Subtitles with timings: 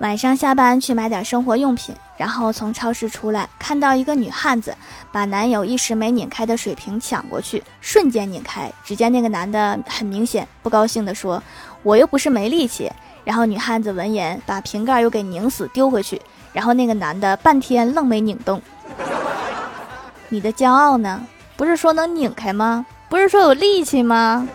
[0.00, 4.74] 晚上下班去买点生活用品，然后从超市出来，看到一个女汉子
[5.12, 8.72] 把男友一时没拧开的水瓶抢过去，瞬间拧开。
[8.82, 11.42] 只见那个男的很明显不高兴地说
[11.84, 12.90] ：“我又不是没力气。”
[13.24, 16.18] 然后女汉子闻言把瓶盖又给拧死，丢回去。
[16.54, 18.60] 然后那个男的半天愣没拧动。
[20.30, 21.20] 你的骄傲呢？
[21.58, 22.86] 不是说能拧开吗？
[23.10, 24.48] 不是说有力气吗？